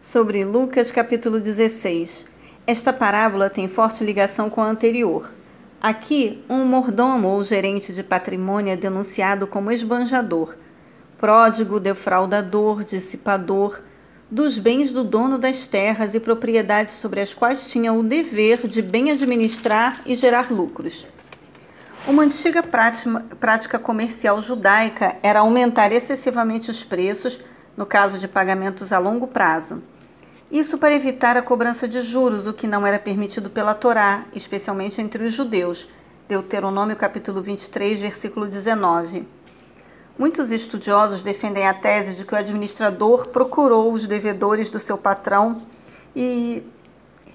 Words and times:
sobre 0.00 0.44
Lucas 0.44 0.92
capítulo 0.92 1.40
16. 1.40 2.24
Esta 2.66 2.92
parábola 2.92 3.50
tem 3.50 3.66
forte 3.66 4.04
ligação 4.04 4.48
com 4.48 4.62
a 4.62 4.68
anterior. 4.68 5.32
Aqui, 5.80 6.44
um 6.48 6.64
mordomo 6.64 7.28
ou 7.28 7.42
gerente 7.42 7.92
de 7.92 8.02
patrimônio 8.02 8.72
é 8.72 8.76
denunciado 8.76 9.46
como 9.46 9.72
esbanjador, 9.72 10.56
pródigo, 11.18 11.80
defraudador, 11.80 12.84
dissipador 12.84 13.80
dos 14.30 14.58
bens 14.58 14.92
do 14.92 15.02
dono 15.02 15.38
das 15.38 15.66
terras 15.66 16.14
e 16.14 16.20
propriedades 16.20 16.94
sobre 16.94 17.20
as 17.20 17.32
quais 17.32 17.68
tinha 17.68 17.92
o 17.92 18.02
dever 18.02 18.68
de 18.68 18.82
bem 18.82 19.10
administrar 19.10 20.02
e 20.06 20.14
gerar 20.14 20.52
lucros. 20.52 21.06
Uma 22.06 22.22
antiga 22.22 22.62
prática 22.62 23.78
comercial 23.78 24.40
judaica 24.40 25.16
era 25.22 25.40
aumentar 25.40 25.90
excessivamente 25.92 26.70
os 26.70 26.84
preços 26.84 27.40
no 27.78 27.86
caso 27.86 28.18
de 28.18 28.26
pagamentos 28.26 28.92
a 28.92 28.98
longo 28.98 29.28
prazo. 29.28 29.80
Isso 30.50 30.78
para 30.78 30.92
evitar 30.92 31.36
a 31.36 31.42
cobrança 31.42 31.86
de 31.86 32.02
juros, 32.02 32.48
o 32.48 32.52
que 32.52 32.66
não 32.66 32.84
era 32.84 32.98
permitido 32.98 33.48
pela 33.48 33.72
Torá, 33.72 34.24
especialmente 34.32 35.00
entre 35.00 35.22
os 35.22 35.32
judeus. 35.32 35.88
Deuteronômio 36.26 36.96
capítulo 36.96 37.40
23, 37.40 38.00
versículo 38.00 38.48
19. 38.48 39.24
Muitos 40.18 40.50
estudiosos 40.50 41.22
defendem 41.22 41.68
a 41.68 41.72
tese 41.72 42.14
de 42.14 42.24
que 42.24 42.34
o 42.34 42.36
administrador 42.36 43.28
procurou 43.28 43.92
os 43.92 44.08
devedores 44.08 44.68
do 44.70 44.80
seu 44.80 44.98
patrão 44.98 45.62
e 46.16 46.64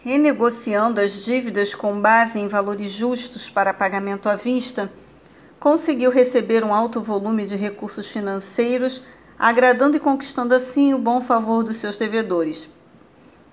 renegociando 0.03 0.99
as 0.99 1.23
dívidas 1.23 1.73
com 1.73 2.01
base 2.01 2.37
em 2.37 2.49
valores 2.49 2.91
justos 2.91 3.49
para 3.49 3.73
pagamento 3.73 4.27
à 4.27 4.35
vista, 4.35 4.91
conseguiu 5.57 6.11
receber 6.11 6.65
um 6.65 6.73
alto 6.73 7.01
volume 7.01 7.45
de 7.45 7.55
recursos 7.55 8.07
financeiros, 8.07 9.01
agradando 9.37 9.97
e 9.97 9.99
conquistando 9.99 10.53
assim 10.53 10.93
o 10.93 10.97
bom 10.97 11.21
favor 11.21 11.63
dos 11.63 11.77
seus 11.77 11.97
devedores, 11.97 12.69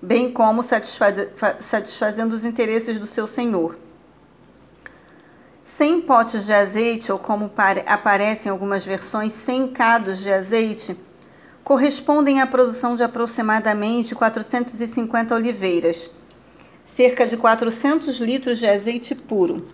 bem 0.01 0.31
como 0.31 0.63
satisfazendo 0.63 2.33
os 2.33 2.45
interesses 2.45 2.99
do 2.99 3.05
seu 3.05 3.27
senhor. 3.27 3.77
Cem 5.63 6.01
potes 6.01 6.45
de 6.45 6.53
azeite, 6.53 7.11
ou 7.11 7.19
como 7.19 7.51
aparece 7.85 8.47
em 8.47 8.51
algumas 8.51 8.83
versões, 8.83 9.33
100 9.33 9.67
cados 9.69 10.19
de 10.19 10.31
azeite, 10.31 10.97
correspondem 11.63 12.41
à 12.41 12.47
produção 12.47 12.95
de 12.95 13.03
aproximadamente 13.03 14.15
450 14.15 15.35
oliveiras 15.35 16.09
cerca 16.91 17.25
de 17.25 17.37
400 17.37 18.19
litros 18.19 18.59
de 18.59 18.67
azeite 18.67 19.15
puro. 19.15 19.65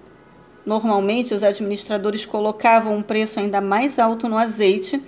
Normalmente, 0.63 1.33
os 1.33 1.41
administradores 1.41 2.25
colocavam 2.25 2.95
um 2.95 3.01
preço 3.01 3.39
ainda 3.39 3.59
mais 3.59 3.97
alto 3.97 4.29
no 4.29 4.37
azeite, 4.37 5.01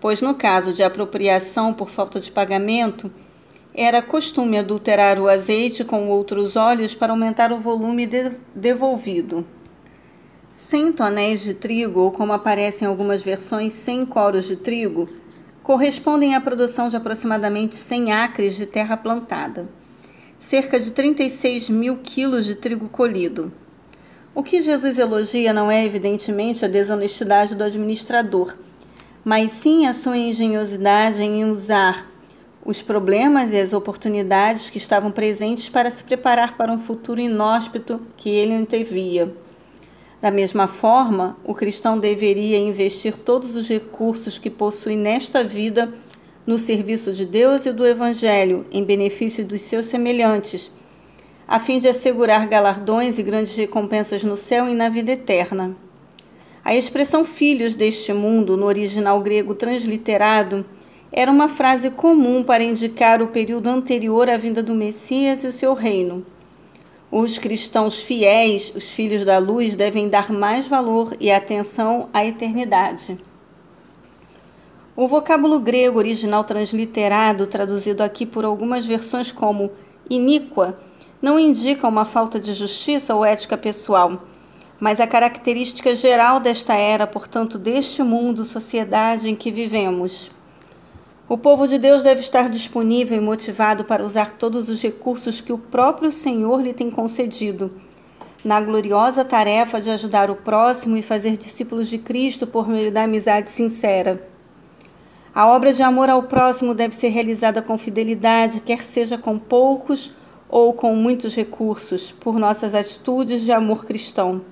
pois 0.00 0.20
no 0.20 0.34
caso 0.34 0.72
de 0.72 0.82
apropriação 0.82 1.72
por 1.72 1.90
falta 1.90 2.20
de 2.20 2.30
pagamento, 2.30 3.10
era 3.74 4.02
costume 4.02 4.58
adulterar 4.58 5.18
o 5.20 5.28
azeite 5.28 5.84
com 5.84 6.08
outros 6.08 6.56
óleos 6.56 6.94
para 6.94 7.12
aumentar 7.12 7.52
o 7.52 7.60
volume 7.60 8.06
de 8.06 8.32
devolvido. 8.54 9.46
100 10.54 10.92
tonéis 10.92 11.42
de 11.42 11.54
trigo, 11.54 12.00
ou 12.00 12.10
como 12.10 12.32
aparece 12.32 12.84
em 12.84 12.88
algumas 12.88 13.22
versões, 13.22 13.72
100 13.74 14.06
coros 14.06 14.46
de 14.46 14.56
trigo, 14.56 15.08
correspondem 15.62 16.34
à 16.34 16.40
produção 16.40 16.88
de 16.88 16.96
aproximadamente 16.96 17.76
100 17.76 18.12
acres 18.12 18.56
de 18.56 18.64
terra 18.64 18.96
plantada 18.96 19.68
cerca 20.38 20.78
de 20.78 20.92
36 20.92 21.68
mil 21.70 21.96
quilos 21.96 22.44
de 22.44 22.54
trigo 22.54 22.88
colhido. 22.88 23.52
O 24.34 24.42
que 24.42 24.60
Jesus 24.60 24.98
elogia 24.98 25.52
não 25.52 25.70
é, 25.70 25.84
evidentemente, 25.84 26.64
a 26.64 26.68
desonestidade 26.68 27.54
do 27.54 27.64
administrador, 27.64 28.54
mas 29.28 29.50
sim 29.50 29.88
a 29.88 29.92
sua 29.92 30.16
engenhosidade 30.16 31.20
em 31.20 31.44
usar 31.44 32.08
os 32.64 32.80
problemas 32.80 33.50
e 33.50 33.58
as 33.58 33.72
oportunidades 33.72 34.70
que 34.70 34.78
estavam 34.78 35.10
presentes 35.10 35.68
para 35.68 35.90
se 35.90 36.04
preparar 36.04 36.56
para 36.56 36.70
um 36.70 36.78
futuro 36.78 37.20
inóspito 37.20 38.00
que 38.16 38.30
ele 38.30 38.54
antevia. 38.54 39.34
Da 40.22 40.30
mesma 40.30 40.68
forma, 40.68 41.36
o 41.42 41.54
cristão 41.54 41.98
deveria 41.98 42.56
investir 42.56 43.16
todos 43.16 43.56
os 43.56 43.68
recursos 43.68 44.38
que 44.38 44.48
possui 44.48 44.94
nesta 44.94 45.42
vida 45.42 45.92
no 46.46 46.56
serviço 46.56 47.12
de 47.12 47.24
Deus 47.24 47.66
e 47.66 47.72
do 47.72 47.84
Evangelho, 47.84 48.64
em 48.70 48.84
benefício 48.84 49.44
dos 49.44 49.62
seus 49.62 49.86
semelhantes, 49.86 50.70
a 51.48 51.58
fim 51.58 51.80
de 51.80 51.88
assegurar 51.88 52.46
galardões 52.46 53.18
e 53.18 53.24
grandes 53.24 53.56
recompensas 53.56 54.22
no 54.22 54.36
céu 54.36 54.68
e 54.68 54.74
na 54.74 54.88
vida 54.88 55.10
eterna. 55.10 55.76
A 56.66 56.74
expressão 56.74 57.24
filhos 57.24 57.76
deste 57.76 58.12
mundo, 58.12 58.56
no 58.56 58.66
original 58.66 59.20
grego 59.20 59.54
transliterado, 59.54 60.66
era 61.12 61.30
uma 61.30 61.46
frase 61.46 61.92
comum 61.92 62.42
para 62.42 62.64
indicar 62.64 63.22
o 63.22 63.28
período 63.28 63.68
anterior 63.68 64.28
à 64.28 64.36
vinda 64.36 64.64
do 64.64 64.74
Messias 64.74 65.44
e 65.44 65.46
o 65.46 65.52
seu 65.52 65.74
reino. 65.74 66.26
Os 67.08 67.38
cristãos 67.38 68.00
fiéis, 68.00 68.72
os 68.74 68.82
filhos 68.82 69.24
da 69.24 69.38
luz, 69.38 69.76
devem 69.76 70.08
dar 70.08 70.32
mais 70.32 70.66
valor 70.66 71.16
e 71.20 71.30
atenção 71.30 72.08
à 72.12 72.26
eternidade. 72.26 73.16
O 74.96 75.06
vocábulo 75.06 75.60
grego 75.60 75.98
original 75.98 76.42
transliterado, 76.42 77.46
traduzido 77.46 78.02
aqui 78.02 78.26
por 78.26 78.44
algumas 78.44 78.84
versões 78.84 79.30
como 79.30 79.70
iníqua, 80.10 80.76
não 81.22 81.38
indica 81.38 81.86
uma 81.86 82.04
falta 82.04 82.40
de 82.40 82.52
justiça 82.52 83.14
ou 83.14 83.24
ética 83.24 83.56
pessoal, 83.56 84.20
mas 84.78 85.00
a 85.00 85.06
característica 85.06 85.94
geral 85.96 86.38
desta 86.38 86.74
era, 86.74 87.06
portanto, 87.06 87.58
deste 87.58 88.02
mundo, 88.02 88.44
sociedade 88.44 89.28
em 89.28 89.34
que 89.34 89.50
vivemos. 89.50 90.30
O 91.28 91.36
povo 91.36 91.66
de 91.66 91.78
Deus 91.78 92.02
deve 92.02 92.20
estar 92.20 92.48
disponível 92.48 93.18
e 93.18 93.20
motivado 93.20 93.84
para 93.84 94.04
usar 94.04 94.32
todos 94.32 94.68
os 94.68 94.80
recursos 94.80 95.40
que 95.40 95.52
o 95.52 95.58
próprio 95.58 96.12
Senhor 96.12 96.62
lhe 96.62 96.72
tem 96.72 96.90
concedido, 96.90 97.72
na 98.44 98.60
gloriosa 98.60 99.24
tarefa 99.24 99.80
de 99.80 99.90
ajudar 99.90 100.30
o 100.30 100.36
próximo 100.36 100.96
e 100.96 101.02
fazer 101.02 101.36
discípulos 101.36 101.88
de 101.88 101.98
Cristo 101.98 102.46
por 102.46 102.68
meio 102.68 102.92
da 102.92 103.02
amizade 103.02 103.50
sincera. 103.50 104.24
A 105.34 105.48
obra 105.48 105.72
de 105.72 105.82
amor 105.82 106.08
ao 106.08 106.22
próximo 106.22 106.74
deve 106.74 106.94
ser 106.94 107.08
realizada 107.08 107.60
com 107.60 107.76
fidelidade, 107.76 108.60
quer 108.60 108.82
seja 108.84 109.18
com 109.18 109.38
poucos 109.38 110.12
ou 110.48 110.72
com 110.72 110.94
muitos 110.94 111.34
recursos, 111.34 112.12
por 112.12 112.38
nossas 112.38 112.74
atitudes 112.74 113.42
de 113.42 113.50
amor 113.50 113.84
cristão. 113.84 114.42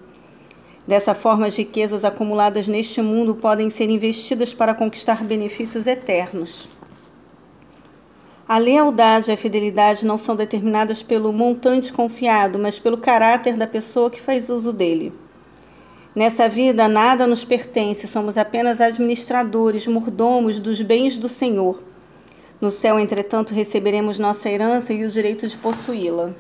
Dessa 0.86 1.14
forma, 1.14 1.46
as 1.46 1.56
riquezas 1.56 2.04
acumuladas 2.04 2.68
neste 2.68 3.00
mundo 3.00 3.34
podem 3.34 3.70
ser 3.70 3.88
investidas 3.88 4.52
para 4.52 4.74
conquistar 4.74 5.24
benefícios 5.24 5.86
eternos. 5.86 6.68
A 8.46 8.58
lealdade 8.58 9.30
e 9.30 9.34
a 9.34 9.36
fidelidade 9.38 10.04
não 10.04 10.18
são 10.18 10.36
determinadas 10.36 11.02
pelo 11.02 11.32
montante 11.32 11.90
confiado, 11.90 12.58
mas 12.58 12.78
pelo 12.78 12.98
caráter 12.98 13.56
da 13.56 13.66
pessoa 13.66 14.10
que 14.10 14.20
faz 14.20 14.50
uso 14.50 14.70
dele. 14.70 15.14
Nessa 16.14 16.46
vida 16.46 16.86
nada 16.86 17.26
nos 17.26 17.42
pertence, 17.42 18.06
somos 18.06 18.36
apenas 18.36 18.82
administradores, 18.82 19.86
mordomos 19.86 20.58
dos 20.58 20.82
bens 20.82 21.16
do 21.16 21.28
Senhor. 21.28 21.82
No 22.60 22.70
céu, 22.70 23.00
entretanto, 23.00 23.54
receberemos 23.54 24.18
nossa 24.18 24.50
herança 24.50 24.92
e 24.92 25.04
o 25.04 25.10
direito 25.10 25.48
de 25.48 25.56
possuí-la. 25.56 26.32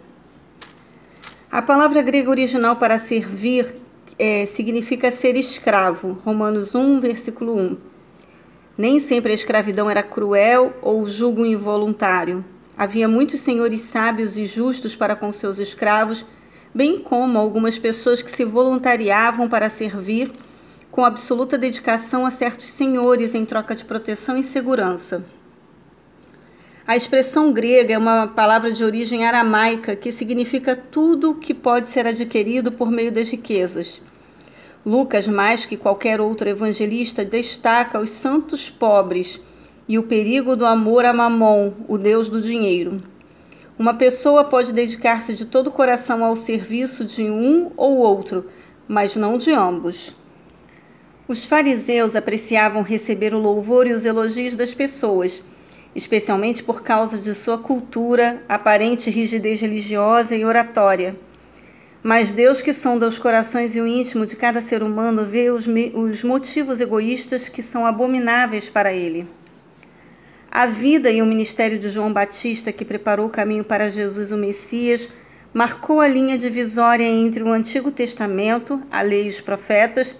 A 1.50 1.62
palavra 1.62 2.02
grega 2.02 2.30
original 2.30 2.76
para 2.76 2.98
servir 2.98 3.83
é, 4.18 4.46
significa 4.46 5.10
ser 5.10 5.36
escravo. 5.36 6.18
Romanos 6.24 6.74
1, 6.74 7.00
versículo 7.00 7.56
1. 7.56 7.76
Nem 8.76 8.98
sempre 9.00 9.32
a 9.32 9.34
escravidão 9.34 9.88
era 9.88 10.02
cruel 10.02 10.74
ou 10.82 11.08
julgo 11.08 11.46
involuntário. 11.46 12.44
Havia 12.76 13.06
muitos 13.06 13.40
senhores 13.40 13.82
sábios 13.82 14.36
e 14.36 14.46
justos 14.46 14.96
para 14.96 15.14
com 15.14 15.32
seus 15.32 15.58
escravos 15.58 16.24
bem 16.74 16.98
como 16.98 17.38
algumas 17.38 17.78
pessoas 17.78 18.20
que 18.20 18.30
se 18.30 18.44
voluntariavam 18.44 19.48
para 19.48 19.70
servir 19.70 20.32
com 20.90 21.04
absoluta 21.04 21.56
dedicação 21.56 22.26
a 22.26 22.30
certos 22.30 22.66
senhores 22.66 23.34
em 23.34 23.44
troca 23.44 23.76
de 23.76 23.84
proteção 23.84 24.36
e 24.36 24.42
segurança. 24.42 25.24
A 26.86 26.94
expressão 26.94 27.50
grega 27.50 27.94
é 27.94 27.98
uma 27.98 28.26
palavra 28.26 28.70
de 28.70 28.84
origem 28.84 29.26
aramaica 29.26 29.96
que 29.96 30.12
significa 30.12 30.76
tudo 30.76 31.30
o 31.30 31.34
que 31.34 31.54
pode 31.54 31.88
ser 31.88 32.06
adquirido 32.06 32.70
por 32.70 32.90
meio 32.90 33.10
das 33.10 33.30
riquezas. 33.30 34.02
Lucas, 34.84 35.26
mais 35.26 35.64
que 35.64 35.78
qualquer 35.78 36.20
outro 36.20 36.46
evangelista, 36.46 37.24
destaca 37.24 37.98
os 37.98 38.10
santos 38.10 38.68
pobres 38.68 39.40
e 39.88 39.98
o 39.98 40.02
perigo 40.02 40.54
do 40.54 40.66
amor 40.66 41.06
a 41.06 41.12
Mamon, 41.14 41.72
o 41.88 41.96
deus 41.96 42.28
do 42.28 42.42
dinheiro. 42.42 43.02
Uma 43.78 43.94
pessoa 43.94 44.44
pode 44.44 44.70
dedicar-se 44.70 45.32
de 45.32 45.46
todo 45.46 45.68
o 45.68 45.72
coração 45.72 46.22
ao 46.22 46.36
serviço 46.36 47.02
de 47.02 47.22
um 47.22 47.70
ou 47.78 47.96
outro, 47.96 48.50
mas 48.86 49.16
não 49.16 49.38
de 49.38 49.50
ambos. 49.52 50.14
Os 51.26 51.46
fariseus 51.46 52.14
apreciavam 52.14 52.82
receber 52.82 53.32
o 53.32 53.38
louvor 53.38 53.86
e 53.86 53.94
os 53.94 54.04
elogios 54.04 54.54
das 54.54 54.74
pessoas, 54.74 55.42
especialmente 55.94 56.62
por 56.62 56.82
causa 56.82 57.16
de 57.18 57.34
sua 57.34 57.58
cultura, 57.58 58.42
aparente 58.48 59.10
rigidez 59.10 59.60
religiosa 59.60 60.34
e 60.34 60.44
oratória. 60.44 61.16
Mas 62.02 62.32
Deus, 62.32 62.60
que 62.60 62.72
sonda 62.72 63.06
os 63.06 63.18
corações 63.18 63.74
e 63.74 63.80
o 63.80 63.86
íntimo 63.86 64.26
de 64.26 64.36
cada 64.36 64.60
ser 64.60 64.82
humano, 64.82 65.24
vê 65.24 65.50
os, 65.50 65.66
os 65.94 66.22
motivos 66.22 66.80
egoístas 66.80 67.48
que 67.48 67.62
são 67.62 67.86
abomináveis 67.86 68.68
para 68.68 68.92
ele. 68.92 69.26
A 70.50 70.66
vida 70.66 71.10
e 71.10 71.22
o 71.22 71.26
ministério 71.26 71.78
de 71.78 71.88
João 71.88 72.12
Batista, 72.12 72.70
que 72.72 72.84
preparou 72.84 73.26
o 73.26 73.30
caminho 73.30 73.64
para 73.64 73.90
Jesus, 73.90 74.30
o 74.30 74.36
Messias, 74.36 75.08
marcou 75.52 76.00
a 76.00 76.06
linha 76.08 76.36
divisória 76.36 77.04
entre 77.04 77.42
o 77.42 77.48
Antigo 77.48 77.90
Testamento, 77.90 78.82
a 78.90 79.00
lei 79.00 79.26
e 79.26 79.30
os 79.30 79.40
profetas, 79.40 80.14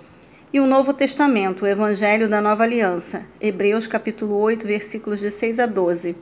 e 0.55 0.61
o 0.61 0.69
Novo 0.69 0.95
Testamento, 0.95 1.65
o 1.65 1.67
Evangelho 1.67 2.29
da 2.29 2.41
Nova 2.41 2.63
Aliança, 2.63 3.27
Hebreus 3.41 3.89
capítulo 3.89 4.37
8, 4.37 4.65
versículos 4.65 5.19
de 5.19 5.29
6 5.29 5.59
a 5.59 5.67
12, 5.67 6.15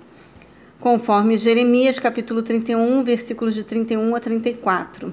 conforme 0.81 1.37
Jeremias 1.37 1.99
capítulo 1.99 2.43
31, 2.43 3.05
versículos 3.05 3.55
de 3.55 3.63
31 3.63 4.17
a 4.17 4.19
34. 4.19 5.13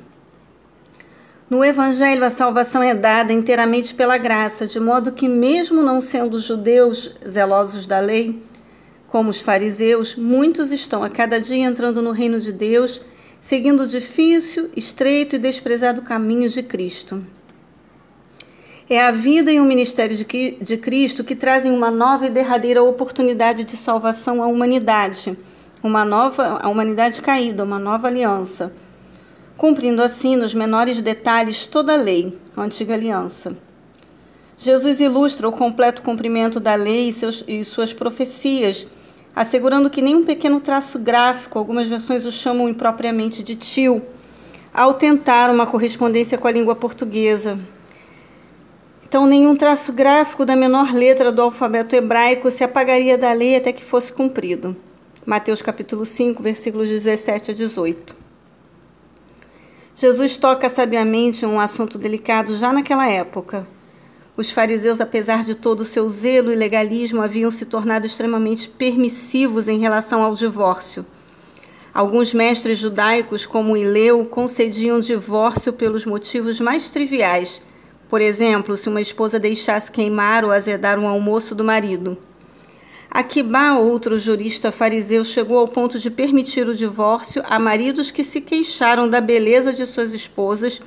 No 1.50 1.66
Evangelho, 1.66 2.24
a 2.24 2.30
salvação 2.30 2.82
é 2.82 2.96
dada 2.96 3.34
inteiramente 3.34 3.94
pela 3.94 4.18
graça, 4.18 4.66
de 4.66 4.80
modo 4.80 5.12
que, 5.12 5.28
mesmo 5.28 5.84
não 5.84 6.00
sendo 6.00 6.40
judeus 6.40 7.14
zelosos 7.28 7.86
da 7.86 8.00
lei, 8.00 8.42
como 9.10 9.32
os 9.32 9.42
fariseus, 9.42 10.16
muitos 10.16 10.72
estão 10.72 11.04
a 11.04 11.10
cada 11.10 11.42
dia 11.42 11.66
entrando 11.66 12.02
no 12.02 12.12
reino 12.12 12.40
de 12.40 12.54
Deus, 12.54 13.02
seguindo 13.42 13.84
o 13.84 13.88
difícil, 13.88 14.70
estreito 14.78 15.36
e 15.36 15.40
desprezado 15.40 16.04
caminho 16.04 16.48
de 16.48 16.64
Cristo. 16.64 17.22
É 18.90 19.00
a 19.00 19.12
vida 19.12 19.52
e 19.52 19.60
o 19.60 19.66
ministério 19.66 20.18
de 20.18 20.78
Cristo 20.78 21.24
que 21.24 21.36
trazem 21.36 21.72
uma 21.72 21.92
nova 21.92 22.26
e 22.26 22.30
derradeira 22.32 22.82
oportunidade 22.82 23.64
de 23.64 23.78
salvação 23.78 24.42
à 24.42 24.48
humanidade, 24.48 25.38
uma 25.84 26.04
nova, 26.04 26.60
a 26.60 26.68
humanidade 26.68 27.22
caída, 27.22 27.64
uma 27.64 27.78
nova 27.78 28.08
aliança, 28.08 28.74
cumprindo 29.56 30.02
assim 30.02 30.36
nos 30.36 30.56
menores 30.56 31.00
detalhes 31.02 31.68
toda 31.68 31.94
a 31.94 31.98
lei, 31.98 32.36
a 32.58 32.64
antiga 32.64 32.96
aliança. 32.96 33.56
Jesus 34.58 35.00
ilustra 35.00 35.48
o 35.48 35.52
completo 35.52 36.02
cumprimento 36.02 36.60
da 36.60 36.74
lei 36.74 37.10
e, 37.10 37.14
seus, 37.14 37.44
e 37.48 37.64
suas 37.64 37.94
profecias 37.94 38.88
assegurando 39.36 39.90
que 39.90 40.02
nenhum 40.02 40.26
pequeno 40.26 40.60
traço 40.60 40.98
gráfico, 40.98 41.60
algumas 41.60 41.88
versões 41.88 42.26
o 42.26 42.32
chamam 42.32 42.68
impropriamente 42.68 43.44
de 43.44 43.56
tio, 43.56 44.02
ao 44.74 44.96
tentar 44.96 45.52
uma 45.52 45.68
correspondência 45.68 46.40
com 46.40 46.48
a 46.48 46.52
língua 46.52 46.76
portuguesa. 46.76 47.58
Então, 49.10 49.26
nenhum 49.26 49.56
traço 49.56 49.92
gráfico 49.92 50.46
da 50.46 50.56
menor 50.56 50.94
letra 50.94 51.32
do 51.32 51.42
alfabeto 51.42 51.96
hebraico 51.96 52.50
se 52.50 52.64
apagaria 52.64 53.18
da 53.18 53.34
lei 53.34 53.58
até 53.58 53.74
que 53.74 53.84
fosse 53.84 54.14
cumprido. 54.14 54.74
Mateus 55.26 55.62
capítulo 55.62 56.06
5, 56.06 56.42
versículos 56.42 56.88
17 56.88 57.52
a 57.52 57.54
18. 57.54 58.16
Jesus 59.94 60.38
toca 60.38 60.70
sabiamente 60.70 61.46
um 61.46 61.60
assunto 61.60 61.98
delicado 61.98 62.56
já 62.56 62.72
naquela 62.72 63.10
época 63.10 63.68
os 64.40 64.52
fariseus, 64.52 65.02
apesar 65.02 65.44
de 65.44 65.54
todo 65.54 65.82
o 65.82 65.86
seu 65.86 66.10
zelo 66.10 66.50
e 66.50 66.56
legalismo, 66.56 67.22
haviam 67.22 67.52
se 67.52 67.66
tornado 67.66 68.06
extremamente 68.06 68.70
permissivos 68.70 69.68
em 69.68 69.80
relação 69.80 70.24
ao 70.24 70.34
divórcio. 70.34 71.06
Alguns 71.94 72.34
mestres 72.34 72.80
judaicos, 72.80 73.46
como 73.46 73.76
Ileu, 73.76 74.24
concediam 74.24 75.02
divórcio 75.02 75.74
pelos 75.74 76.06
motivos 76.06 76.58
mais 76.58 76.88
triviais. 76.88 77.62
Por 78.10 78.22
exemplo, 78.22 78.76
se 78.76 78.90
uma 78.90 79.00
esposa 79.00 79.40
deixasse 79.40 79.92
queimar 79.92 80.44
ou 80.44 80.52
azedar 80.52 80.98
um 80.98 81.08
almoço 81.08 81.54
do 81.54 81.64
marido. 81.64 82.18
Aquibá, 83.12 83.74
outro 83.74 84.18
jurista 84.18 84.72
fariseu, 84.72 85.24
chegou 85.24 85.58
ao 85.58 85.68
ponto 85.68 86.00
de 86.00 86.10
permitir 86.10 86.68
o 86.68 86.76
divórcio 86.76 87.44
a 87.46 87.60
maridos 87.60 88.12
que 88.12 88.24
se 88.24 88.42
queixaram 88.42 89.08
da 89.08 89.22
beleza 89.22 89.72
de 89.72 89.86
suas 89.86 90.12
esposas 90.12 90.82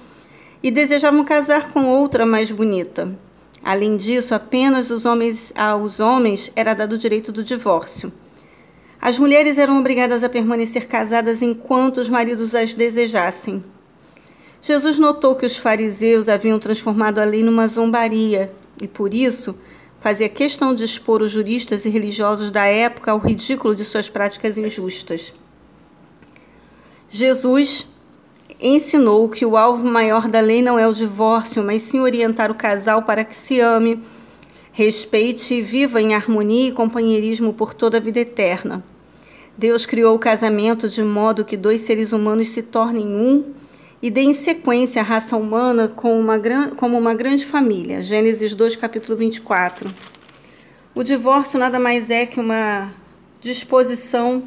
e 0.63 0.71
desejavam 0.71 1.25
casar 1.25 1.71
com 1.71 1.87
outra 1.87 2.27
mais 2.27 2.51
bonita. 2.51 3.13
Além 3.63 3.97
disso, 3.97 4.35
apenas 4.35 4.91
os 4.91 5.05
homens, 5.05 5.53
aos 5.57 6.01
homens 6.01 6.51
era 6.57 6.75
dado 6.75 6.95
o 6.95 6.99
direito 6.99 7.31
do 7.31 7.45
divórcio. 7.45 8.13
As 9.01 9.19
mulheres 9.19 9.59
eram 9.59 9.79
obrigadas 9.79 10.23
a 10.23 10.29
permanecer 10.29 10.87
casadas 10.87 11.43
enquanto 11.43 11.99
os 11.99 12.09
maridos 12.09 12.55
as 12.55 12.75
desejassem. 12.75 13.63
Jesus 14.65 14.97
notou 14.97 15.35
que 15.35 15.45
os 15.45 15.57
fariseus 15.57 16.29
haviam 16.29 16.57
transformado 16.57 17.19
a 17.19 17.25
lei 17.25 17.43
numa 17.43 17.67
zombaria 17.67 18.53
e, 18.81 18.87
por 18.87 19.13
isso, 19.13 19.57
fazia 19.99 20.29
questão 20.29 20.73
de 20.73 20.85
expor 20.85 21.21
os 21.21 21.33
juristas 21.33 21.85
e 21.85 21.91
religiosos 21.91 22.53
da 22.53 22.65
época 22.65 23.11
ao 23.11 23.19
ridículo 23.19 23.75
de 23.75 23.85
suas 23.85 24.09
práticas 24.09 24.57
injustas. 24.57 25.35
Jesus 27.11 27.89
ensinou 28.61 29.29
que 29.29 29.45
o 29.45 29.57
alvo 29.57 29.85
maior 29.85 30.29
da 30.29 30.39
lei 30.39 30.63
não 30.63 30.79
é 30.79 30.87
o 30.87 30.93
divórcio, 30.93 31.65
mas 31.65 31.83
sim 31.83 31.99
orientar 31.99 32.49
o 32.49 32.55
casal 32.55 33.03
para 33.03 33.25
que 33.25 33.35
se 33.35 33.59
ame, 33.59 34.01
respeite 34.71 35.55
e 35.55 35.61
viva 35.61 36.01
em 36.01 36.15
harmonia 36.15 36.69
e 36.69 36.73
companheirismo 36.73 37.53
por 37.53 37.75
toda 37.75 37.97
a 37.97 38.01
vida 38.01 38.21
eterna. 38.21 38.85
Deus 39.59 39.85
criou 39.85 40.15
o 40.15 40.21
casamento 40.21 40.89
de 40.89 41.03
modo 41.03 41.45
que 41.45 41.57
dois 41.57 41.81
seres 41.81 42.13
humanos 42.13 42.51
se 42.51 42.63
tornem 42.63 43.09
um 43.09 43.61
e 44.03 44.11
deem 44.11 44.35
sequência 44.35 45.01
à 45.01 45.05
raça 45.05 45.37
humana 45.37 45.89
como 45.89 46.19
uma, 46.19 46.39
como 46.77 46.99
uma 46.99 47.15
grande 47.15 47.47
família. 47.47 48.03
Gênesis 48.03 48.53
2, 48.53 48.75
capítulo 48.75 49.17
24. 49.17 49.89
O 50.93 51.05
divórcio 51.05 51.59
nada 51.59 51.79
mais 51.79 52.11
é 52.11 52.27
que 52.27 52.41
uma 52.41 52.91
disposição 53.41 54.43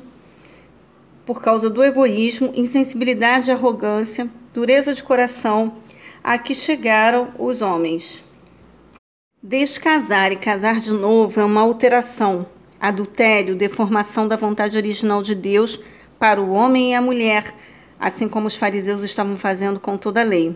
por 1.26 1.42
causa 1.42 1.70
do 1.70 1.82
egoísmo, 1.82 2.52
insensibilidade 2.54 3.50
e 3.50 3.54
arrogância, 3.54 4.30
dureza 4.54 4.94
de 4.94 5.02
coração 5.02 5.78
a 6.24 6.38
que 6.38 6.54
chegaram 6.54 7.30
os 7.40 7.62
homens. 7.62 8.24
Descasar 9.42 10.32
e 10.32 10.36
casar 10.36 10.80
de 10.80 10.92
novo 10.92 11.40
é 11.40 11.44
uma 11.44 11.62
alteração, 11.62 12.46
adultério, 12.80 13.56
deformação 13.56 14.28
da 14.28 14.36
vontade 14.36 14.76
original 14.76 15.24
de 15.24 15.34
Deus 15.34 15.80
para 16.20 16.42
o 16.42 16.52
homem 16.52 16.92
e 16.92 16.96
a 16.96 17.02
mulher, 17.02 17.54
assim 18.06 18.30
como 18.30 18.48
os 18.48 18.56
fariseus 18.56 19.02
estavam 19.02 19.36
fazendo 19.36 19.80
com 19.80 19.98
toda 19.98 20.22
a 20.22 20.24
lei. 20.24 20.56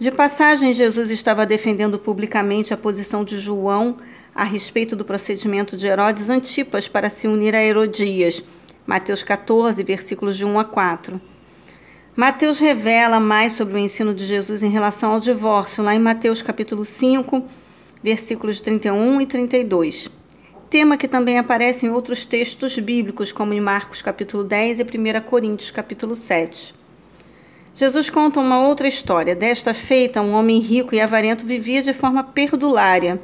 De 0.00 0.10
passagem, 0.10 0.74
Jesus 0.74 1.10
estava 1.10 1.46
defendendo 1.46 1.96
publicamente 1.96 2.74
a 2.74 2.76
posição 2.76 3.22
de 3.22 3.38
João 3.38 3.98
a 4.34 4.42
respeito 4.42 4.96
do 4.96 5.04
procedimento 5.04 5.76
de 5.76 5.86
Herodes 5.86 6.28
Antipas 6.28 6.88
para 6.88 7.08
se 7.08 7.28
unir 7.28 7.54
a 7.54 7.62
Herodias 7.62 8.42
Mateus 8.84 9.22
14, 9.22 9.80
versículos 9.84 10.36
de 10.36 10.44
1 10.44 10.58
a 10.58 10.64
4. 10.64 11.20
Mateus 12.16 12.58
revela 12.58 13.20
mais 13.20 13.52
sobre 13.52 13.74
o 13.74 13.78
ensino 13.78 14.12
de 14.12 14.26
Jesus 14.26 14.64
em 14.64 14.70
relação 14.70 15.12
ao 15.12 15.20
divórcio, 15.20 15.84
lá 15.84 15.94
em 15.94 16.00
Mateus 16.00 16.42
capítulo 16.42 16.84
5, 16.84 17.44
versículos 18.02 18.60
31 18.60 19.20
e 19.20 19.26
32. 19.26 20.10
Tema 20.68 20.96
que 20.96 21.06
também 21.06 21.38
aparece 21.38 21.86
em 21.86 21.90
outros 21.90 22.24
textos 22.24 22.76
bíblicos, 22.78 23.30
como 23.30 23.52
em 23.54 23.60
Marcos 23.60 24.02
capítulo 24.02 24.42
10 24.42 24.80
e 24.80 24.82
1 24.82 25.20
Coríntios 25.22 25.70
capítulo 25.70 26.16
7. 26.16 26.74
Jesus 27.72 28.10
conta 28.10 28.40
uma 28.40 28.66
outra 28.66 28.88
história. 28.88 29.36
Desta 29.36 29.72
feita, 29.72 30.20
um 30.20 30.32
homem 30.32 30.58
rico 30.58 30.92
e 30.92 31.00
avarento 31.00 31.46
vivia 31.46 31.82
de 31.82 31.92
forma 31.92 32.24
perdulária. 32.24 33.20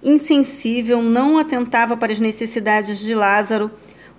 Insensível, 0.00 1.02
não 1.02 1.38
atentava 1.38 1.96
para 1.96 2.12
as 2.12 2.20
necessidades 2.20 3.00
de 3.00 3.14
Lázaro 3.14 3.70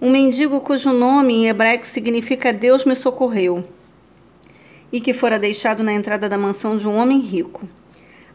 um 0.02 0.12
mendigo 0.12 0.60
cujo 0.60 0.92
nome 0.92 1.34
em 1.34 1.48
hebraico 1.48 1.88
significa 1.88 2.54
Deus 2.54 2.86
me 2.86 2.96
socorreu, 2.96 3.68
e 4.92 5.02
que 5.02 5.14
fora 5.14 5.40
deixado 5.40 5.84
na 5.84 5.94
entrada 5.94 6.30
da 6.30 6.38
mansão 6.38 6.78
de 6.78 6.88
um 6.88 6.98
homem 6.98 7.20
rico. 7.20 7.68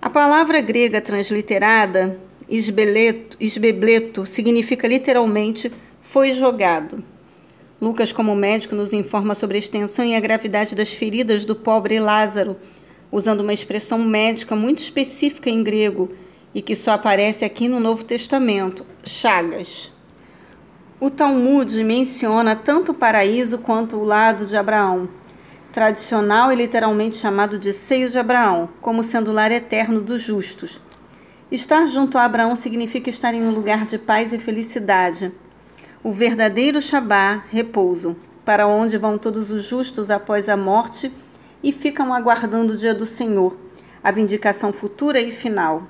A 0.00 0.10
palavra 0.10 0.60
grega 0.60 1.00
transliterada, 1.00 2.18
isbeleto, 2.48 3.36
isbebleto, 3.40 4.26
significa 4.26 4.86
literalmente 4.86 5.72
foi 6.00 6.32
jogado. 6.32 7.02
Lucas, 7.80 8.12
como 8.12 8.34
médico, 8.36 8.74
nos 8.74 8.92
informa 8.92 9.34
sobre 9.34 9.56
a 9.56 9.58
extensão 9.58 10.04
e 10.04 10.14
a 10.14 10.20
gravidade 10.20 10.74
das 10.74 10.92
feridas 10.92 11.44
do 11.44 11.56
pobre 11.56 11.98
Lázaro, 11.98 12.56
usando 13.10 13.40
uma 13.40 13.52
expressão 13.52 13.98
médica 13.98 14.54
muito 14.54 14.78
específica 14.78 15.50
em 15.50 15.62
grego 15.62 16.12
e 16.54 16.62
que 16.62 16.76
só 16.76 16.92
aparece 16.92 17.44
aqui 17.44 17.66
no 17.66 17.80
Novo 17.80 18.04
Testamento, 18.04 18.86
chagas. 19.02 19.90
O 21.00 21.10
Talmud 21.10 21.82
menciona 21.82 22.54
tanto 22.54 22.92
o 22.92 22.94
paraíso 22.94 23.58
quanto 23.58 23.96
o 23.96 24.04
lado 24.04 24.46
de 24.46 24.56
Abraão, 24.56 25.08
tradicional 25.72 26.52
e 26.52 26.54
literalmente 26.54 27.16
chamado 27.16 27.58
de 27.58 27.72
seio 27.72 28.08
de 28.08 28.18
Abraão, 28.18 28.68
como 28.80 29.02
sendo 29.02 29.30
o 29.30 29.34
lar 29.34 29.50
eterno 29.50 30.00
dos 30.00 30.22
justos. 30.22 30.80
Estar 31.52 31.84
junto 31.84 32.16
a 32.16 32.24
Abraão 32.24 32.56
significa 32.56 33.10
estar 33.10 33.34
em 33.34 33.42
um 33.42 33.50
lugar 33.50 33.84
de 33.84 33.98
paz 33.98 34.32
e 34.32 34.38
felicidade. 34.38 35.30
O 36.02 36.10
verdadeiro 36.10 36.80
Shabá, 36.80 37.44
repouso, 37.50 38.16
para 38.42 38.66
onde 38.66 38.96
vão 38.96 39.18
todos 39.18 39.50
os 39.50 39.62
justos 39.62 40.10
após 40.10 40.48
a 40.48 40.56
morte 40.56 41.12
e 41.62 41.70
ficam 41.70 42.14
aguardando 42.14 42.72
o 42.72 42.76
dia 42.78 42.94
do 42.94 43.04
Senhor, 43.04 43.54
a 44.02 44.10
vindicação 44.10 44.72
futura 44.72 45.20
e 45.20 45.30
final. 45.30 45.86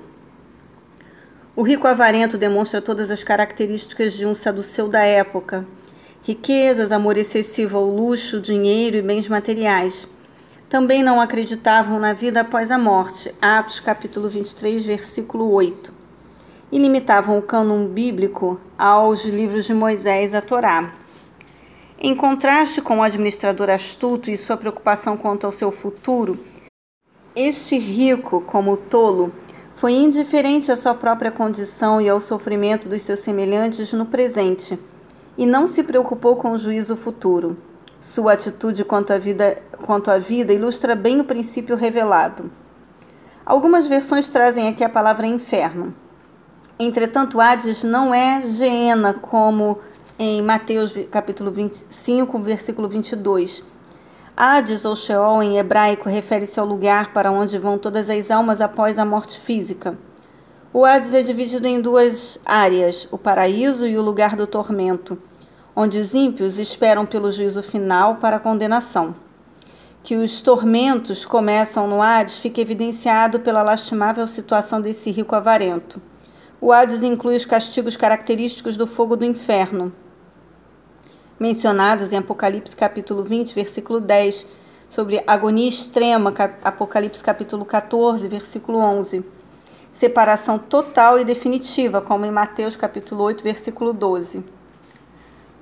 O 1.54 1.62
rico 1.62 1.86
avarento 1.86 2.36
demonstra 2.36 2.82
todas 2.82 3.08
as 3.12 3.22
características 3.22 4.14
de 4.14 4.26
um 4.26 4.34
saduceu 4.34 4.88
da 4.88 5.04
época: 5.04 5.64
riquezas, 6.24 6.90
amor 6.90 7.16
excessivo 7.16 7.78
ao 7.78 7.88
luxo, 7.88 8.40
dinheiro 8.40 8.96
e 8.96 9.02
bens 9.02 9.28
materiais. 9.28 10.08
Também 10.72 11.02
não 11.02 11.20
acreditavam 11.20 11.98
na 11.98 12.14
vida 12.14 12.40
após 12.40 12.70
a 12.70 12.78
morte. 12.78 13.30
Atos 13.42 13.78
capítulo 13.78 14.26
23, 14.26 14.82
versículo 14.82 15.52
8. 15.52 15.92
e 16.72 16.78
limitavam 16.78 17.36
o 17.36 17.42
cânon 17.42 17.86
bíblico 17.88 18.58
aos 18.78 19.26
livros 19.26 19.66
de 19.66 19.74
Moisés, 19.74 20.34
a 20.34 20.40
Torá. 20.40 20.94
Em 22.00 22.16
contraste 22.16 22.80
com 22.80 23.00
o 23.00 23.02
administrador 23.02 23.68
astuto 23.68 24.30
e 24.30 24.38
sua 24.38 24.56
preocupação 24.56 25.14
quanto 25.14 25.44
ao 25.44 25.52
seu 25.52 25.70
futuro, 25.70 26.42
este 27.36 27.78
rico, 27.78 28.40
como 28.40 28.78
tolo, 28.78 29.30
foi 29.74 29.92
indiferente 29.92 30.72
à 30.72 30.76
sua 30.78 30.94
própria 30.94 31.30
condição 31.30 32.00
e 32.00 32.08
ao 32.08 32.18
sofrimento 32.18 32.88
dos 32.88 33.02
seus 33.02 33.20
semelhantes 33.20 33.92
no 33.92 34.06
presente, 34.06 34.78
e 35.36 35.44
não 35.44 35.66
se 35.66 35.82
preocupou 35.82 36.36
com 36.36 36.52
o 36.52 36.58
juízo 36.58 36.96
futuro. 36.96 37.58
Sua 38.02 38.32
atitude 38.32 38.84
quanto 38.84 39.12
à 39.12 39.18
vida, 39.18 39.62
quanto 39.86 40.10
à 40.10 40.18
vida 40.18 40.52
ilustra 40.52 40.96
bem 40.96 41.20
o 41.20 41.24
princípio 41.24 41.76
revelado. 41.76 42.50
Algumas 43.46 43.86
versões 43.86 44.28
trazem 44.28 44.66
aqui 44.66 44.82
a 44.82 44.88
palavra 44.88 45.24
inferno. 45.24 45.94
Entretanto, 46.80 47.40
Hades 47.40 47.84
não 47.84 48.12
é 48.12 48.42
Geena 48.42 49.14
como 49.14 49.78
em 50.18 50.42
Mateus 50.42 50.92
capítulo 51.12 51.52
25, 51.52 52.40
versículo 52.40 52.88
22. 52.88 53.62
Hades 54.36 54.84
ou 54.84 54.96
Sheol 54.96 55.40
em 55.40 55.58
hebraico 55.58 56.08
refere-se 56.08 56.58
ao 56.58 56.66
lugar 56.66 57.12
para 57.12 57.30
onde 57.30 57.56
vão 57.56 57.78
todas 57.78 58.10
as 58.10 58.32
almas 58.32 58.60
após 58.60 58.98
a 58.98 59.04
morte 59.04 59.38
física. 59.38 59.96
O 60.72 60.84
Hades 60.84 61.14
é 61.14 61.22
dividido 61.22 61.68
em 61.68 61.80
duas 61.80 62.36
áreas, 62.44 63.06
o 63.12 63.16
paraíso 63.16 63.86
e 63.86 63.96
o 63.96 64.02
lugar 64.02 64.34
do 64.34 64.48
tormento 64.48 65.16
onde 65.74 65.98
os 65.98 66.14
ímpios 66.14 66.58
esperam 66.58 67.06
pelo 67.06 67.32
juízo 67.32 67.62
final 67.62 68.16
para 68.16 68.36
a 68.36 68.40
condenação. 68.40 69.14
Que 70.02 70.16
os 70.16 70.42
tormentos 70.42 71.24
começam 71.24 71.86
no 71.86 72.02
Hades 72.02 72.38
fica 72.38 72.60
evidenciado 72.60 73.40
pela 73.40 73.62
lastimável 73.62 74.26
situação 74.26 74.80
desse 74.80 75.10
rico 75.10 75.34
avarento. 75.34 76.00
O 76.60 76.72
Hades 76.72 77.02
inclui 77.02 77.36
os 77.36 77.44
castigos 77.44 77.96
característicos 77.96 78.76
do 78.76 78.86
fogo 78.86 79.16
do 79.16 79.24
inferno, 79.24 79.92
mencionados 81.38 82.12
em 82.12 82.18
Apocalipse 82.18 82.76
capítulo 82.76 83.24
20, 83.24 83.54
versículo 83.54 84.00
10, 84.00 84.46
sobre 84.88 85.24
agonia 85.26 85.68
extrema, 85.68 86.32
Apocalipse 86.62 87.24
capítulo 87.24 87.64
14, 87.64 88.28
versículo 88.28 88.78
11. 88.78 89.24
Separação 89.92 90.58
total 90.58 91.18
e 91.18 91.24
definitiva, 91.24 92.00
como 92.00 92.24
em 92.24 92.30
Mateus 92.30 92.76
capítulo 92.76 93.24
8, 93.24 93.42
versículo 93.42 93.92
12. 93.92 94.44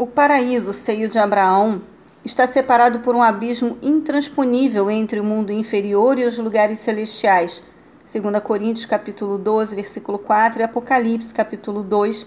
O 0.01 0.07
paraíso, 0.07 0.73
seio 0.73 1.11
de 1.11 1.19
Abraão, 1.19 1.83
está 2.25 2.47
separado 2.47 3.01
por 3.01 3.15
um 3.15 3.23
abismo 3.23 3.77
intransponível 3.83 4.91
entre 4.91 5.21
o 5.21 5.25
mundo 5.25 5.53
inferior 5.53 6.19
e 6.19 6.25
os 6.25 6.39
lugares 6.39 6.79
celestiais. 6.79 7.63
2 8.11 8.43
Coríntios 8.43 8.87
capítulo 8.87 9.37
12, 9.37 9.77
versículo 9.77 10.19
4 10.19 10.61
e 10.61 10.63
Apocalipse 10.63 11.35
capítulo 11.35 11.83
2, 11.83 12.27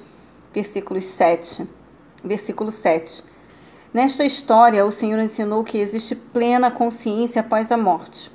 versículos 0.54 1.06
7. 1.06 1.68
Versículo 2.24 2.70
7. 2.70 3.24
Nesta 3.92 4.24
história, 4.24 4.86
o 4.86 4.92
Senhor 4.92 5.20
ensinou 5.20 5.64
que 5.64 5.80
existe 5.80 6.14
plena 6.14 6.70
consciência 6.70 7.40
após 7.40 7.72
a 7.72 7.76
morte. 7.76 8.32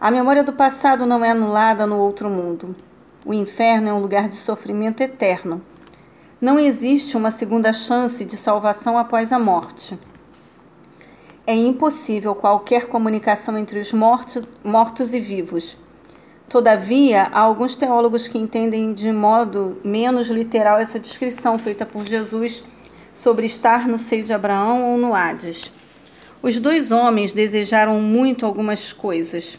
A 0.00 0.10
memória 0.10 0.42
do 0.42 0.54
passado 0.54 1.04
não 1.04 1.22
é 1.22 1.32
anulada 1.32 1.86
no 1.86 1.98
outro 1.98 2.30
mundo. 2.30 2.74
O 3.26 3.34
inferno 3.34 3.90
é 3.90 3.92
um 3.92 4.00
lugar 4.00 4.26
de 4.26 4.36
sofrimento 4.36 5.02
eterno. 5.02 5.60
Não 6.40 6.58
existe 6.58 7.18
uma 7.18 7.30
segunda 7.30 7.70
chance 7.70 8.24
de 8.24 8.34
salvação 8.34 8.96
após 8.96 9.30
a 9.30 9.38
morte. 9.38 9.98
É 11.46 11.54
impossível 11.54 12.34
qualquer 12.34 12.86
comunicação 12.86 13.58
entre 13.58 13.78
os 13.78 13.92
mortos, 13.92 14.42
mortos 14.64 15.12
e 15.12 15.20
vivos. 15.20 15.76
Todavia, 16.48 17.24
há 17.24 17.40
alguns 17.40 17.74
teólogos 17.74 18.26
que 18.26 18.38
entendem 18.38 18.94
de 18.94 19.12
modo 19.12 19.76
menos 19.84 20.28
literal 20.28 20.78
essa 20.78 20.98
descrição 20.98 21.58
feita 21.58 21.84
por 21.84 22.06
Jesus 22.06 22.64
sobre 23.12 23.44
estar 23.44 23.86
no 23.86 23.98
seio 23.98 24.24
de 24.24 24.32
Abraão 24.32 24.92
ou 24.92 24.96
no 24.96 25.14
Hades. 25.14 25.70
Os 26.42 26.58
dois 26.58 26.90
homens 26.90 27.34
desejaram 27.34 28.00
muito 28.00 28.46
algumas 28.46 28.94
coisas. 28.94 29.58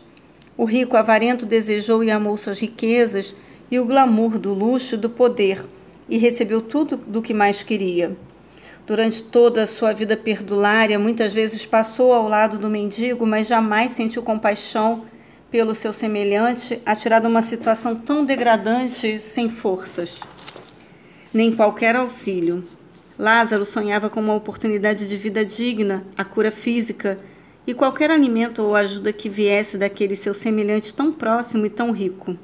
O 0.57 0.65
rico 0.65 0.97
avarento 0.97 1.45
desejou 1.45 2.03
e 2.03 2.09
amou 2.09 2.35
suas 2.37 2.59
riquezas 2.59 3.35
e 3.69 3.79
o 3.79 3.85
glamour 3.85 4.39
do 4.39 4.51
luxo 4.51 4.95
e 4.95 4.97
do 4.97 5.11
poder 5.11 5.63
e 6.07 6.17
recebeu 6.17 6.61
tudo 6.61 6.97
do 6.97 7.21
que 7.21 7.33
mais 7.33 7.63
queria. 7.63 8.15
Durante 8.85 9.23
toda 9.23 9.63
a 9.63 9.67
sua 9.67 9.93
vida 9.93 10.17
perdulária, 10.17 10.97
muitas 10.97 11.33
vezes 11.33 11.65
passou 11.65 12.11
ao 12.13 12.27
lado 12.27 12.57
do 12.57 12.69
mendigo, 12.69 13.25
mas 13.25 13.47
jamais 13.47 13.91
sentiu 13.91 14.23
compaixão 14.23 15.05
pelo 15.51 15.75
seu 15.75 15.91
semelhante, 15.91 16.81
atirado 16.85 17.27
uma 17.27 17.41
situação 17.41 17.95
tão 17.95 18.25
degradante 18.25 19.19
sem 19.19 19.49
forças, 19.49 20.15
nem 21.33 21.53
qualquer 21.53 21.95
auxílio. 21.95 22.63
Lázaro 23.19 23.65
sonhava 23.65 24.09
com 24.09 24.19
uma 24.19 24.33
oportunidade 24.33 25.07
de 25.07 25.15
vida 25.17 25.45
digna, 25.45 26.05
a 26.17 26.23
cura 26.23 26.51
física 26.51 27.19
e 27.67 27.73
qualquer 27.73 28.09
alimento 28.09 28.63
ou 28.63 28.75
ajuda 28.75 29.13
que 29.13 29.29
viesse 29.29 29.77
daquele 29.77 30.15
seu 30.15 30.33
semelhante 30.33 30.93
tão 30.93 31.11
próximo 31.11 31.65
e 31.65 31.69
tão 31.69 31.91
rico. 31.91 32.35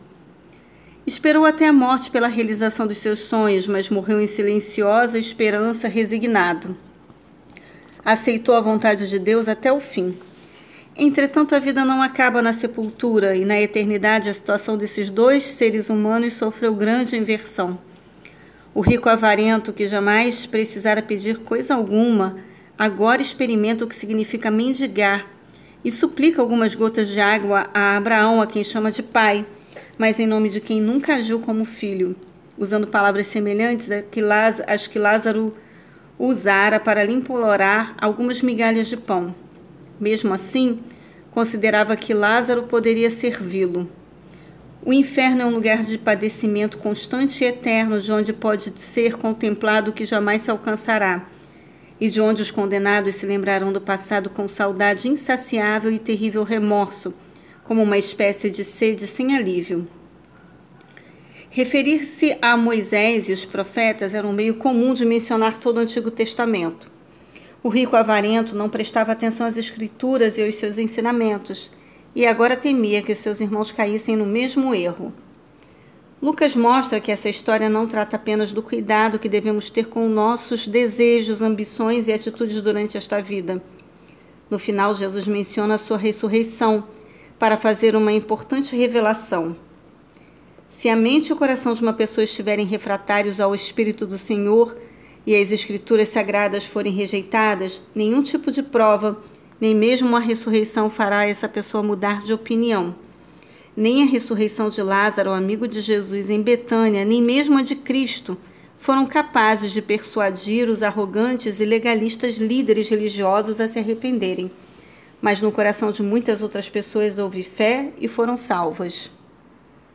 Esperou 1.07 1.45
até 1.45 1.65
a 1.65 1.71
morte 1.71 2.11
pela 2.11 2.27
realização 2.27 2.85
dos 2.85 2.97
seus 2.97 3.19
sonhos, 3.19 3.65
mas 3.65 3.89
morreu 3.89 4.19
em 4.19 4.27
silenciosa 4.27 5.17
esperança, 5.17 5.87
resignado. 5.87 6.75
Aceitou 8.03 8.53
a 8.53 8.59
vontade 8.59 9.09
de 9.09 9.17
Deus 9.17 9.47
até 9.47 9.71
o 9.71 9.79
fim. 9.79 10.17
Entretanto, 10.97 11.55
a 11.55 11.59
vida 11.59 11.85
não 11.85 12.01
acaba 12.01 12.41
na 12.41 12.51
sepultura 12.51 13.37
e 13.37 13.45
na 13.45 13.57
eternidade 13.57 14.29
a 14.29 14.33
situação 14.33 14.77
desses 14.77 15.09
dois 15.09 15.45
seres 15.45 15.89
humanos 15.89 16.33
sofreu 16.33 16.75
grande 16.75 17.15
inversão. 17.15 17.79
O 18.73 18.81
rico 18.81 19.07
avarento, 19.07 19.71
que 19.71 19.87
jamais 19.87 20.45
precisara 20.45 21.01
pedir 21.01 21.37
coisa 21.37 21.73
alguma, 21.73 22.35
agora 22.77 23.21
experimenta 23.21 23.85
o 23.85 23.87
que 23.87 23.95
significa 23.95 24.51
mendigar 24.51 25.25
e 25.85 25.89
suplica 25.89 26.41
algumas 26.41 26.75
gotas 26.75 27.07
de 27.07 27.21
água 27.21 27.69
a 27.73 27.95
Abraão, 27.95 28.41
a 28.41 28.47
quem 28.47 28.61
chama 28.61 28.91
de 28.91 29.01
pai 29.01 29.45
mas 29.97 30.19
em 30.19 30.27
nome 30.27 30.49
de 30.49 30.61
quem 30.61 30.79
nunca 30.79 31.15
agiu 31.15 31.39
como 31.39 31.65
filho, 31.65 32.15
usando 32.57 32.87
palavras 32.87 33.27
semelhantes 33.27 33.89
às 34.67 34.87
que 34.87 34.99
Lázaro 34.99 35.53
usara 36.19 36.79
para 36.79 37.03
lhe 37.03 37.13
implorar 37.13 37.95
algumas 37.99 38.41
migalhas 38.41 38.87
de 38.87 38.97
pão. 38.97 39.33
Mesmo 39.99 40.33
assim, 40.33 40.79
considerava 41.31 41.95
que 41.95 42.13
Lázaro 42.13 42.63
poderia 42.63 43.09
servi-lo. 43.09 43.89
O 44.83 44.93
inferno 44.93 45.41
é 45.41 45.45
um 45.45 45.53
lugar 45.53 45.83
de 45.83 45.97
padecimento 45.97 46.77
constante 46.77 47.43
e 47.43 47.47
eterno, 47.47 47.99
de 47.99 48.11
onde 48.11 48.31
pode 48.31 48.71
ser 48.79 49.17
contemplado 49.17 49.91
o 49.91 49.93
que 49.93 50.05
jamais 50.05 50.43
se 50.43 50.51
alcançará, 50.51 51.27
e 51.99 52.09
de 52.09 52.21
onde 52.21 52.41
os 52.41 52.51
condenados 52.51 53.15
se 53.15 53.25
lembrarão 53.25 53.73
do 53.73 53.81
passado 53.81 54.29
com 54.29 54.47
saudade 54.47 55.07
insaciável 55.07 55.91
e 55.91 55.99
terrível 55.99 56.43
remorso 56.43 57.13
como 57.67 57.83
uma 57.83 57.97
espécie 57.97 58.49
de 58.49 58.63
sede 58.63 59.05
sem 59.05 59.35
alívio. 59.35 59.85
Referir-se 61.49 62.37
a 62.41 62.55
Moisés 62.55 63.27
e 63.27 63.33
os 63.33 63.43
profetas 63.43 64.13
era 64.13 64.25
um 64.25 64.31
meio 64.31 64.55
comum 64.55 64.93
de 64.93 65.05
mencionar 65.05 65.57
todo 65.57 65.77
o 65.77 65.79
Antigo 65.81 66.09
Testamento. 66.09 66.89
O 67.61 67.67
rico 67.67 67.97
avarento 67.97 68.55
não 68.55 68.69
prestava 68.69 69.11
atenção 69.11 69.45
às 69.45 69.57
Escrituras 69.57 70.37
e 70.37 70.43
aos 70.43 70.55
seus 70.55 70.77
ensinamentos, 70.77 71.69
e 72.15 72.25
agora 72.25 72.55
temia 72.55 73.01
que 73.01 73.13
seus 73.13 73.41
irmãos 73.41 73.71
caíssem 73.71 74.15
no 74.15 74.25
mesmo 74.25 74.73
erro. 74.73 75.11
Lucas 76.21 76.55
mostra 76.55 77.01
que 77.01 77.11
essa 77.11 77.27
história 77.27 77.69
não 77.69 77.85
trata 77.85 78.15
apenas 78.15 78.51
do 78.51 78.63
cuidado 78.63 79.19
que 79.19 79.27
devemos 79.27 79.69
ter 79.69 79.87
com 79.87 80.07
nossos 80.07 80.65
desejos, 80.65 81.41
ambições 81.41 82.07
e 82.07 82.13
atitudes 82.13 82.61
durante 82.61 82.97
esta 82.97 83.21
vida. 83.21 83.61
No 84.49 84.57
final, 84.57 84.95
Jesus 84.95 85.27
menciona 85.27 85.75
a 85.75 85.77
sua 85.77 85.97
ressurreição 85.97 86.85
para 87.39 87.57
fazer 87.57 87.95
uma 87.95 88.11
importante 88.11 88.75
revelação. 88.75 89.55
Se 90.67 90.89
a 90.89 90.95
mente 90.95 91.29
e 91.29 91.33
o 91.33 91.35
coração 91.35 91.73
de 91.73 91.81
uma 91.81 91.93
pessoa 91.93 92.23
estiverem 92.23 92.65
refratários 92.65 93.39
ao 93.39 93.53
Espírito 93.53 94.05
do 94.05 94.17
Senhor 94.17 94.75
e 95.25 95.35
as 95.35 95.51
Escrituras 95.51 96.09
sagradas 96.09 96.65
forem 96.65 96.93
rejeitadas, 96.93 97.81
nenhum 97.93 98.21
tipo 98.21 98.51
de 98.51 98.63
prova, 98.63 99.17
nem 99.59 99.73
mesmo 99.73 100.07
uma 100.07 100.19
ressurreição 100.19 100.89
fará 100.89 101.25
essa 101.25 101.47
pessoa 101.47 101.83
mudar 101.83 102.21
de 102.21 102.33
opinião. 102.33 102.95
Nem 103.75 104.03
a 104.03 104.05
ressurreição 104.05 104.69
de 104.69 104.81
Lázaro, 104.81 105.31
amigo 105.31 105.67
de 105.67 105.81
Jesus, 105.81 106.29
em 106.29 106.41
Betânia, 106.41 107.05
nem 107.05 107.21
mesmo 107.21 107.57
a 107.57 107.61
de 107.61 107.75
Cristo, 107.75 108.37
foram 108.79 109.05
capazes 109.05 109.71
de 109.71 109.81
persuadir 109.81 110.69
os 110.69 110.81
arrogantes 110.81 111.59
e 111.59 111.65
legalistas 111.65 112.37
líderes 112.37 112.89
religiosos 112.89 113.59
a 113.59 113.67
se 113.67 113.77
arrependerem 113.77 114.51
mas 115.21 115.41
no 115.41 115.51
coração 115.51 115.91
de 115.91 116.03
muitas 116.03 116.41
outras 116.41 116.69
pessoas 116.69 117.17
houve 117.17 117.43
fé 117.43 117.91
e 117.97 118.07
foram 118.07 118.37
salvas. 118.37 119.11